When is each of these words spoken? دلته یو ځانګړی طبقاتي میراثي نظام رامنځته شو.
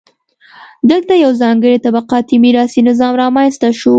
دلته 0.89 1.13
یو 1.23 1.31
ځانګړی 1.41 1.77
طبقاتي 1.85 2.35
میراثي 2.43 2.81
نظام 2.89 3.13
رامنځته 3.21 3.67
شو. 3.79 3.89